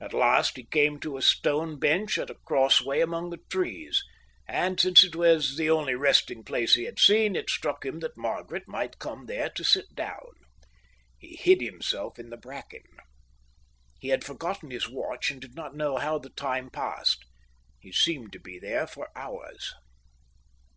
At 0.00 0.14
last 0.14 0.56
he 0.56 0.62
came 0.62 1.00
to 1.00 1.16
a 1.16 1.20
stone 1.20 1.80
bench 1.80 2.16
at 2.16 2.30
a 2.30 2.36
cross 2.46 2.80
way 2.80 3.00
among 3.00 3.30
the 3.30 3.40
trees, 3.50 4.04
and, 4.46 4.78
since 4.78 5.02
it 5.02 5.16
was 5.16 5.56
the 5.56 5.68
only 5.68 5.96
resting 5.96 6.44
place 6.44 6.76
he 6.76 6.84
had 6.84 7.00
seen, 7.00 7.34
it 7.34 7.50
struck 7.50 7.84
him 7.84 7.98
that 7.98 8.16
Margaret 8.16 8.68
might 8.68 9.00
come 9.00 9.26
there 9.26 9.50
to 9.50 9.64
sit 9.64 9.92
down. 9.96 10.30
He 11.18 11.34
hid 11.34 11.60
himself 11.60 12.20
in 12.20 12.30
the 12.30 12.36
bracken. 12.36 12.84
He 13.98 14.10
had 14.10 14.22
forgotten 14.22 14.70
his 14.70 14.88
watch 14.88 15.32
and 15.32 15.40
did 15.40 15.56
not 15.56 15.74
know 15.74 15.96
how 15.96 16.20
the 16.20 16.30
time 16.30 16.70
passed; 16.70 17.24
he 17.80 17.90
seemed 17.90 18.32
to 18.34 18.38
be 18.38 18.60
there 18.60 18.86
for 18.86 19.08
hours. 19.16 19.74